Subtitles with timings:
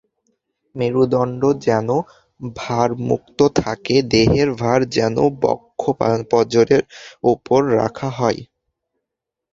[0.75, 1.89] মেরুদণ্ড যেন
[2.57, 6.83] ভারমুক্ত থাকে, দেহের ভার যেন বক্ষ-পঞ্জরের
[7.23, 8.39] উপর রাখা হয়।